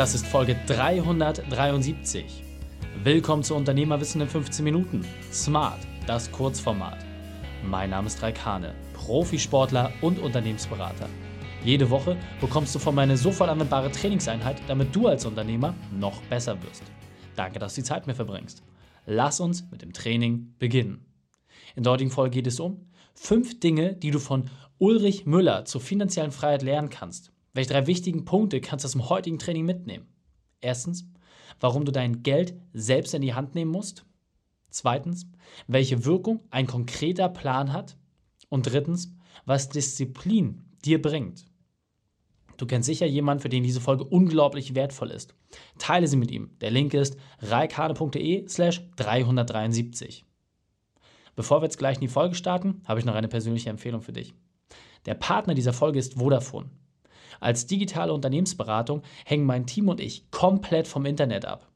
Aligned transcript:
Das 0.00 0.14
ist 0.14 0.26
Folge 0.26 0.56
373. 0.66 2.42
Willkommen 3.04 3.42
zu 3.42 3.54
Unternehmerwissen 3.54 4.22
in 4.22 4.28
15 4.30 4.64
Minuten. 4.64 5.04
Smart, 5.30 5.86
das 6.06 6.32
Kurzformat. 6.32 7.04
Mein 7.62 7.90
Name 7.90 8.06
ist 8.06 8.22
Raikane, 8.22 8.74
Profisportler 8.94 9.92
und 10.00 10.18
Unternehmensberater. 10.18 11.06
Jede 11.66 11.90
Woche 11.90 12.16
bekommst 12.40 12.74
du 12.74 12.78
von 12.78 12.94
mir 12.94 13.02
eine 13.02 13.18
sofort 13.18 13.50
anwendbare 13.50 13.92
Trainingseinheit, 13.92 14.62
damit 14.68 14.96
du 14.96 15.06
als 15.06 15.26
Unternehmer 15.26 15.74
noch 15.92 16.22
besser 16.30 16.56
wirst. 16.62 16.84
Danke, 17.36 17.58
dass 17.58 17.74
du 17.74 17.82
die 17.82 17.86
Zeit 17.86 18.06
mir 18.06 18.14
verbringst. 18.14 18.62
Lass 19.04 19.38
uns 19.38 19.70
mit 19.70 19.82
dem 19.82 19.92
Training 19.92 20.54
beginnen. 20.58 21.04
In 21.76 21.82
der 21.82 21.92
heutigen 21.92 22.10
Folge 22.10 22.36
geht 22.36 22.46
es 22.46 22.58
um 22.58 22.86
fünf 23.12 23.60
Dinge, 23.60 23.96
die 23.96 24.12
du 24.12 24.18
von 24.18 24.48
Ulrich 24.78 25.26
Müller 25.26 25.66
zur 25.66 25.82
finanziellen 25.82 26.32
Freiheit 26.32 26.62
lernen 26.62 26.88
kannst. 26.88 27.32
Welche 27.52 27.70
drei 27.70 27.86
wichtigen 27.86 28.24
Punkte 28.24 28.60
kannst 28.60 28.84
du 28.84 28.86
aus 28.86 28.92
dem 28.92 29.08
heutigen 29.08 29.38
Training 29.38 29.64
mitnehmen? 29.64 30.06
Erstens, 30.60 31.04
warum 31.58 31.84
du 31.84 31.92
dein 31.92 32.22
Geld 32.22 32.54
selbst 32.72 33.14
in 33.14 33.22
die 33.22 33.34
Hand 33.34 33.54
nehmen 33.54 33.70
musst. 33.70 34.04
Zweitens, 34.70 35.26
welche 35.66 36.04
Wirkung 36.04 36.40
ein 36.50 36.66
konkreter 36.66 37.28
Plan 37.28 37.72
hat. 37.72 37.96
Und 38.48 38.66
drittens, 38.66 39.12
was 39.44 39.68
Disziplin 39.68 40.62
dir 40.84 41.00
bringt. 41.00 41.46
Du 42.56 42.66
kennst 42.66 42.86
sicher 42.86 43.06
jemanden, 43.06 43.42
für 43.42 43.48
den 43.48 43.62
diese 43.62 43.80
Folge 43.80 44.04
unglaublich 44.04 44.74
wertvoll 44.74 45.10
ist. 45.10 45.34
Teile 45.78 46.06
sie 46.08 46.16
mit 46.16 46.30
ihm. 46.30 46.50
Der 46.60 46.70
Link 46.70 46.94
ist 46.94 47.16
reikane.de 47.40 48.46
slash 48.48 48.82
373. 48.96 50.24
Bevor 51.36 51.60
wir 51.62 51.64
jetzt 51.64 51.78
gleich 51.78 51.96
in 51.96 52.02
die 52.02 52.08
Folge 52.08 52.34
starten, 52.34 52.82
habe 52.84 53.00
ich 53.00 53.06
noch 53.06 53.14
eine 53.14 53.28
persönliche 53.28 53.70
Empfehlung 53.70 54.02
für 54.02 54.12
dich. 54.12 54.34
Der 55.06 55.14
Partner 55.14 55.54
dieser 55.54 55.72
Folge 55.72 55.98
ist 55.98 56.14
Vodafone. 56.14 56.70
Als 57.40 57.66
digitale 57.66 58.12
Unternehmensberatung 58.12 59.02
hängen 59.24 59.46
mein 59.46 59.66
Team 59.66 59.88
und 59.88 60.00
ich 60.00 60.30
komplett 60.30 60.86
vom 60.86 61.06
Internet 61.06 61.46
ab. 61.46 61.66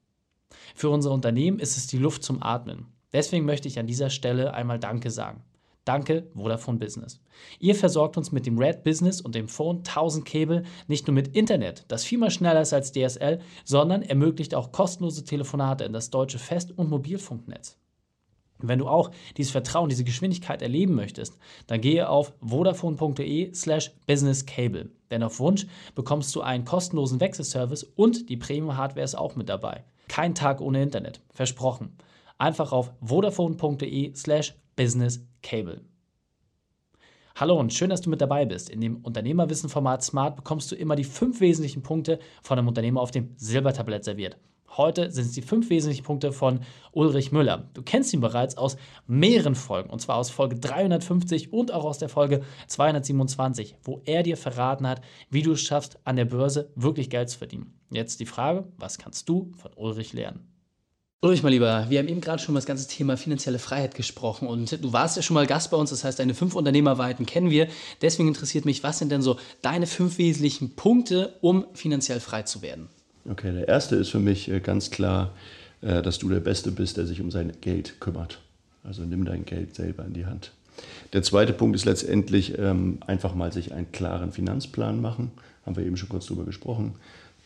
Für 0.74 0.90
unser 0.90 1.10
Unternehmen 1.10 1.58
ist 1.58 1.76
es 1.76 1.86
die 1.86 1.98
Luft 1.98 2.22
zum 2.22 2.42
Atmen. 2.42 2.86
Deswegen 3.12 3.44
möchte 3.44 3.68
ich 3.68 3.78
an 3.78 3.86
dieser 3.86 4.10
Stelle 4.10 4.54
einmal 4.54 4.78
Danke 4.78 5.10
sagen. 5.10 5.42
Danke, 5.84 6.30
Vodafone 6.34 6.78
Business. 6.78 7.20
Ihr 7.58 7.74
versorgt 7.74 8.16
uns 8.16 8.32
mit 8.32 8.46
dem 8.46 8.58
Red 8.58 8.84
Business 8.84 9.20
und 9.20 9.34
dem 9.34 9.48
Phone 9.48 9.78
1000 9.78 10.24
Cable 10.24 10.62
nicht 10.88 11.06
nur 11.06 11.14
mit 11.14 11.36
Internet, 11.36 11.84
das 11.88 12.04
viermal 12.04 12.30
schneller 12.30 12.62
ist 12.62 12.72
als 12.72 12.92
DSL, 12.92 13.40
sondern 13.64 14.02
ermöglicht 14.02 14.54
auch 14.54 14.72
kostenlose 14.72 15.24
Telefonate 15.24 15.84
in 15.84 15.92
das 15.92 16.08
deutsche 16.08 16.38
Fest- 16.38 16.72
und 16.76 16.88
Mobilfunknetz. 16.88 17.76
Wenn 18.58 18.78
du 18.78 18.88
auch 18.88 19.10
dieses 19.36 19.52
Vertrauen, 19.52 19.88
diese 19.88 20.04
Geschwindigkeit 20.04 20.62
erleben 20.62 20.94
möchtest, 20.94 21.36
dann 21.66 21.80
gehe 21.80 22.08
auf 22.08 22.32
vodafone.de 22.40 23.52
slash 23.52 23.92
businesscable. 24.06 24.90
Denn 25.10 25.22
auf 25.22 25.38
Wunsch 25.40 25.66
bekommst 25.94 26.34
du 26.34 26.40
einen 26.40 26.64
kostenlosen 26.64 27.20
Wechselservice 27.20 27.84
und 27.84 28.28
die 28.28 28.36
Premium-Hardware 28.36 29.04
ist 29.04 29.16
auch 29.16 29.36
mit 29.36 29.48
dabei. 29.48 29.84
Kein 30.08 30.34
Tag 30.34 30.60
ohne 30.60 30.82
Internet. 30.82 31.20
Versprochen. 31.30 31.96
Einfach 32.38 32.72
auf 32.72 32.92
vodafone.de 33.00 34.14
slash 34.14 34.54
businesscable. 34.76 35.82
Hallo 37.36 37.58
und 37.58 37.72
schön, 37.72 37.90
dass 37.90 38.00
du 38.00 38.10
mit 38.10 38.20
dabei 38.20 38.44
bist. 38.44 38.70
In 38.70 38.80
dem 38.80 38.98
Unternehmerwissen-Format 38.98 40.04
Smart 40.04 40.36
bekommst 40.36 40.70
du 40.70 40.76
immer 40.76 40.94
die 40.94 41.02
fünf 41.02 41.40
wesentlichen 41.40 41.82
Punkte 41.82 42.20
von 42.42 42.58
einem 42.58 42.68
Unternehmer 42.68 43.00
auf 43.00 43.10
dem 43.10 43.34
Silbertablett 43.36 44.04
serviert. 44.04 44.38
Heute 44.76 45.12
sind 45.12 45.26
es 45.26 45.32
die 45.32 45.42
fünf 45.42 45.70
wesentlichen 45.70 46.04
Punkte 46.04 46.32
von 46.32 46.60
Ulrich 46.90 47.30
Müller. 47.30 47.70
Du 47.74 47.82
kennst 47.82 48.12
ihn 48.12 48.20
bereits 48.20 48.56
aus 48.56 48.76
mehreren 49.06 49.54
Folgen, 49.54 49.90
und 49.90 50.00
zwar 50.00 50.16
aus 50.16 50.30
Folge 50.30 50.56
350 50.56 51.52
und 51.52 51.72
auch 51.72 51.84
aus 51.84 51.98
der 51.98 52.08
Folge 52.08 52.42
227, 52.66 53.76
wo 53.84 54.00
er 54.04 54.24
dir 54.24 54.36
verraten 54.36 54.88
hat, 54.88 55.00
wie 55.30 55.42
du 55.42 55.52
es 55.52 55.60
schaffst, 55.60 55.98
an 56.04 56.16
der 56.16 56.24
Börse 56.24 56.72
wirklich 56.74 57.08
Geld 57.08 57.30
zu 57.30 57.38
verdienen. 57.38 57.78
Jetzt 57.90 58.18
die 58.18 58.26
Frage, 58.26 58.66
was 58.76 58.98
kannst 58.98 59.28
du 59.28 59.52
von 59.56 59.70
Ulrich 59.76 60.12
lernen? 60.12 60.50
Ulrich, 61.22 61.42
mein 61.42 61.52
Lieber, 61.52 61.86
wir 61.88 62.00
haben 62.00 62.08
eben 62.08 62.20
gerade 62.20 62.42
schon 62.42 62.52
über 62.52 62.58
das 62.58 62.66
ganze 62.66 62.88
Thema 62.88 63.16
finanzielle 63.16 63.58
Freiheit 63.58 63.94
gesprochen 63.94 64.48
und 64.48 64.84
du 64.84 64.92
warst 64.92 65.16
ja 65.16 65.22
schon 65.22 65.34
mal 65.34 65.46
Gast 65.46 65.70
bei 65.70 65.76
uns, 65.76 65.90
das 65.90 66.04
heißt, 66.04 66.18
deine 66.18 66.34
fünf 66.34 66.54
Unternehmerweiten 66.54 67.24
kennen 67.24 67.48
wir. 67.48 67.68
Deswegen 68.02 68.28
interessiert 68.28 68.64
mich, 68.64 68.82
was 68.82 68.98
sind 68.98 69.10
denn 69.10 69.22
so 69.22 69.38
deine 69.62 69.86
fünf 69.86 70.18
wesentlichen 70.18 70.74
Punkte, 70.74 71.38
um 71.40 71.64
finanziell 71.72 72.20
frei 72.20 72.42
zu 72.42 72.60
werden? 72.60 72.90
Okay, 73.28 73.52
der 73.52 73.68
erste 73.68 73.96
ist 73.96 74.10
für 74.10 74.18
mich 74.18 74.50
äh, 74.50 74.60
ganz 74.60 74.90
klar, 74.90 75.32
äh, 75.80 76.02
dass 76.02 76.18
du 76.18 76.28
der 76.28 76.40
Beste 76.40 76.70
bist, 76.70 76.96
der 76.96 77.06
sich 77.06 77.20
um 77.20 77.30
sein 77.30 77.52
Geld 77.60 78.00
kümmert. 78.00 78.40
Also 78.82 79.02
nimm 79.02 79.24
dein 79.24 79.44
Geld 79.44 79.74
selber 79.74 80.04
in 80.04 80.12
die 80.12 80.26
Hand. 80.26 80.52
Der 81.12 81.22
zweite 81.22 81.52
Punkt 81.52 81.76
ist 81.76 81.84
letztendlich 81.84 82.58
ähm, 82.58 82.98
einfach 83.06 83.34
mal 83.34 83.52
sich 83.52 83.72
einen 83.72 83.92
klaren 83.92 84.32
Finanzplan 84.32 85.00
machen. 85.00 85.30
Haben 85.64 85.76
wir 85.76 85.86
eben 85.86 85.96
schon 85.96 86.08
kurz 86.08 86.26
drüber 86.26 86.44
gesprochen. 86.44 86.94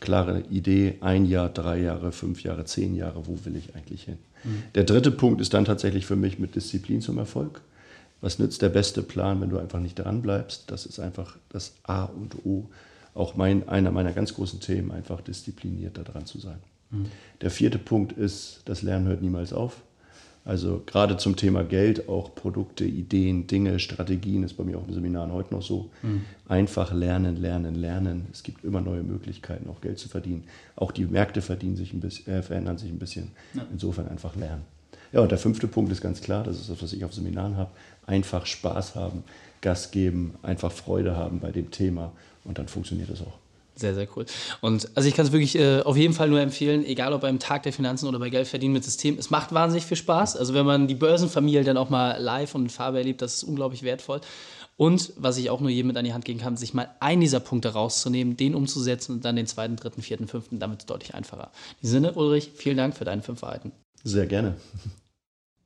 Klare 0.00 0.42
Idee, 0.50 0.96
ein 1.00 1.26
Jahr, 1.26 1.48
drei 1.48 1.80
Jahre, 1.80 2.12
fünf 2.12 2.42
Jahre, 2.42 2.64
zehn 2.64 2.94
Jahre, 2.94 3.26
wo 3.26 3.38
will 3.44 3.56
ich 3.56 3.74
eigentlich 3.74 4.04
hin? 4.04 4.18
Mhm. 4.44 4.62
Der 4.74 4.84
dritte 4.84 5.10
Punkt 5.10 5.40
ist 5.40 5.54
dann 5.54 5.64
tatsächlich 5.64 6.06
für 6.06 6.16
mich 6.16 6.38
mit 6.38 6.54
Disziplin 6.54 7.00
zum 7.00 7.18
Erfolg. 7.18 7.60
Was 8.20 8.38
nützt 8.38 8.62
der 8.62 8.68
beste 8.68 9.02
Plan, 9.02 9.40
wenn 9.40 9.50
du 9.50 9.58
einfach 9.58 9.80
nicht 9.80 9.98
dran 9.98 10.22
bleibst? 10.22 10.64
Das 10.68 10.86
ist 10.86 10.98
einfach 10.98 11.36
das 11.50 11.74
A 11.84 12.04
und 12.04 12.44
O 12.44 12.68
auch 13.18 13.36
mein, 13.36 13.68
einer 13.68 13.90
meiner 13.90 14.12
ganz 14.12 14.34
großen 14.34 14.60
Themen, 14.60 14.90
einfach 14.92 15.20
diszipliniert 15.20 15.98
daran 15.98 16.26
zu 16.26 16.38
sein. 16.38 16.58
Mhm. 16.90 17.06
Der 17.40 17.50
vierte 17.50 17.78
Punkt 17.78 18.12
ist, 18.12 18.62
das 18.64 18.82
Lernen 18.82 19.06
hört 19.08 19.22
niemals 19.22 19.52
auf. 19.52 19.82
Also 20.44 20.82
gerade 20.86 21.18
zum 21.18 21.36
Thema 21.36 21.62
Geld, 21.62 22.08
auch 22.08 22.34
Produkte, 22.34 22.84
Ideen, 22.86 23.46
Dinge, 23.46 23.78
Strategien, 23.78 24.44
ist 24.44 24.54
bei 24.54 24.64
mir 24.64 24.78
auch 24.78 24.88
im 24.88 24.94
Seminar 24.94 25.30
heute 25.30 25.52
noch 25.52 25.60
so. 25.60 25.90
Mhm. 26.02 26.22
Einfach 26.48 26.92
lernen, 26.94 27.36
lernen, 27.36 27.74
lernen. 27.74 28.26
Es 28.32 28.42
gibt 28.42 28.64
immer 28.64 28.80
neue 28.80 29.02
Möglichkeiten, 29.02 29.68
auch 29.68 29.82
Geld 29.82 29.98
zu 29.98 30.08
verdienen. 30.08 30.44
Auch 30.74 30.90
die 30.90 31.04
Märkte 31.04 31.42
verdienen 31.42 31.76
sich 31.76 31.92
ein 31.92 32.00
bisschen, 32.00 32.32
äh, 32.32 32.42
verändern 32.42 32.78
sich 32.78 32.90
ein 32.90 32.98
bisschen. 32.98 33.32
Ja. 33.52 33.66
Insofern 33.70 34.08
einfach 34.08 34.36
lernen. 34.36 34.62
Ja, 35.12 35.20
und 35.20 35.30
der 35.30 35.38
fünfte 35.38 35.68
Punkt 35.68 35.90
ist 35.92 36.00
ganz 36.00 36.20
klar, 36.20 36.44
das 36.44 36.60
ist 36.60 36.70
das, 36.70 36.82
was 36.82 36.92
ich 36.92 37.04
auf 37.04 37.14
Seminaren 37.14 37.56
habe. 37.56 37.70
Einfach 38.06 38.46
Spaß 38.46 38.94
haben, 38.94 39.24
Gas 39.60 39.90
geben, 39.90 40.34
einfach 40.42 40.72
Freude 40.72 41.16
haben 41.16 41.40
bei 41.40 41.50
dem 41.50 41.70
Thema 41.70 42.12
und 42.44 42.58
dann 42.58 42.68
funktioniert 42.68 43.10
das 43.10 43.20
auch. 43.22 43.38
Sehr, 43.78 43.94
sehr 43.94 44.08
cool. 44.16 44.26
Und 44.60 44.88
also 44.96 45.08
ich 45.08 45.14
kann 45.14 45.24
es 45.24 45.30
wirklich 45.30 45.56
äh, 45.56 45.82
auf 45.82 45.96
jeden 45.96 46.12
Fall 46.12 46.28
nur 46.28 46.40
empfehlen, 46.40 46.84
egal 46.84 47.12
ob 47.12 47.20
beim 47.20 47.38
Tag 47.38 47.62
der 47.62 47.72
Finanzen 47.72 48.08
oder 48.08 48.18
bei 48.18 48.28
Geldverdienen 48.28 48.72
mit 48.72 48.82
System, 48.82 49.16
es 49.18 49.30
macht 49.30 49.52
wahnsinnig 49.52 49.86
viel 49.86 49.96
Spaß. 49.96 50.36
Also 50.36 50.52
wenn 50.52 50.66
man 50.66 50.88
die 50.88 50.96
Börsenfamilie 50.96 51.62
dann 51.62 51.76
auch 51.76 51.88
mal 51.88 52.20
live 52.20 52.56
und 52.56 52.62
in 52.62 52.70
Farbe 52.70 52.98
erlebt, 52.98 53.22
das 53.22 53.34
ist 53.34 53.44
unglaublich 53.44 53.84
wertvoll. 53.84 54.20
Und 54.76 55.12
was 55.16 55.38
ich 55.38 55.50
auch 55.50 55.60
nur 55.60 55.70
jedem 55.70 55.88
mit 55.88 55.96
an 55.96 56.04
die 56.04 56.12
Hand 56.12 56.24
geben 56.24 56.40
kann, 56.40 56.56
sich 56.56 56.74
mal 56.74 56.88
einen 56.98 57.20
dieser 57.20 57.40
Punkte 57.40 57.70
rauszunehmen, 57.70 58.36
den 58.36 58.56
umzusetzen 58.56 59.12
und 59.12 59.24
dann 59.24 59.36
den 59.36 59.46
zweiten, 59.46 59.76
dritten, 59.76 60.02
vierten, 60.02 60.26
fünften, 60.26 60.58
damit 60.58 60.90
deutlich 60.90 61.14
einfacher. 61.14 61.50
In 61.74 61.82
diesem 61.82 62.02
Sinne, 62.02 62.12
Ulrich, 62.14 62.50
vielen 62.56 62.76
Dank 62.76 62.96
für 62.96 63.04
deine 63.04 63.22
fünf 63.22 63.42
Wahrheiten. 63.42 63.72
Sehr 64.04 64.26
gerne. 64.26 64.56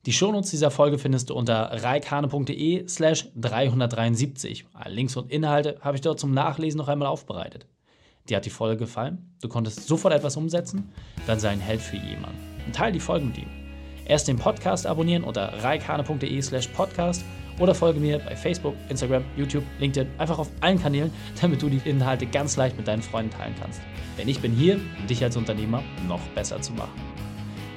Die 0.05 0.11
Shownotes 0.11 0.49
dieser 0.49 0.69
Folge 0.69 0.97
findest 0.97 1.29
du 1.29 1.33
unter 1.33 1.81
reikane.de 1.81 2.87
slash 2.89 3.29
373. 3.35 4.65
Alle 4.73 4.93
Links 4.93 5.15
und 5.15 5.31
Inhalte 5.31 5.77
habe 5.79 5.95
ich 5.95 6.01
dort 6.01 6.19
zum 6.19 6.33
Nachlesen 6.33 6.77
noch 6.77 6.89
einmal 6.89 7.07
aufbereitet. 7.07 7.67
Dir 8.27 8.37
hat 8.37 8.45
die 8.45 8.49
Folge 8.49 8.77
gefallen? 8.77 9.33
Du 9.41 9.47
konntest 9.47 9.87
sofort 9.87 10.13
etwas 10.13 10.35
umsetzen? 10.35 10.91
Dann 11.25 11.39
sei 11.39 11.49
ein 11.49 11.59
Held 11.59 11.81
für 11.81 11.95
jemanden. 11.95 12.37
Und 12.65 12.75
teile 12.75 12.93
die 12.93 12.99
Folge 12.99 13.25
mit 13.25 13.37
ihm. 13.37 13.47
Erst 14.05 14.27
den 14.27 14.37
Podcast 14.37 14.85
abonnieren 14.85 15.23
unter 15.23 15.63
reikane.de 15.63 16.41
slash 16.41 16.67
podcast 16.67 17.23
oder 17.59 17.73
folge 17.73 17.99
mir 17.99 18.19
bei 18.19 18.35
Facebook, 18.35 18.75
Instagram, 18.89 19.23
YouTube, 19.37 19.63
LinkedIn, 19.79 20.09
einfach 20.17 20.39
auf 20.39 20.49
allen 20.59 20.81
Kanälen, 20.81 21.11
damit 21.41 21.61
du 21.61 21.69
die 21.69 21.81
Inhalte 21.89 22.25
ganz 22.25 22.57
leicht 22.57 22.75
mit 22.75 22.87
deinen 22.87 23.01
Freunden 23.01 23.31
teilen 23.31 23.55
kannst. 23.59 23.79
Denn 24.17 24.27
ich 24.27 24.39
bin 24.41 24.51
hier, 24.53 24.79
um 24.99 25.07
dich 25.07 25.23
als 25.23 25.37
Unternehmer 25.37 25.81
noch 26.07 26.21
besser 26.35 26.61
zu 26.61 26.73
machen. 26.73 27.01